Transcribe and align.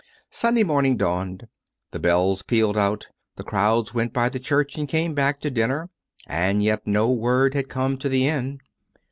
."Sunday 0.41 0.63
morning 0.63 0.97
dawned; 0.97 1.47
the 1.91 1.99
bells 1.99 2.41
pealed 2.41 2.75
out; 2.75 3.09
the 3.35 3.43
crowds 3.43 3.93
went 3.93 4.13
by 4.13 4.29
the 4.29 4.39
church 4.39 4.75
and 4.75 4.87
came 4.87 5.13
back 5.13 5.39
to 5.41 5.51
dinner; 5.51 5.91
and 6.25 6.63
yet 6.63 6.87
no 6.87 7.11
word 7.11 7.53
had 7.53 7.69
come 7.69 7.99
to 7.99 8.09
the 8.09 8.25
inn. 8.27 8.57